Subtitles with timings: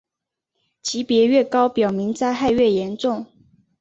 [0.81, 3.23] 级别越高表明灾害越严重。